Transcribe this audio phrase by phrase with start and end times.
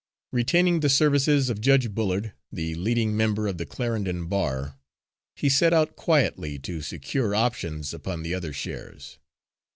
[0.31, 4.79] Retaining the services of Judge Bullard, the leading member of the Clarendon bar,
[5.35, 9.19] he set out quietly to secure options upon the other shares.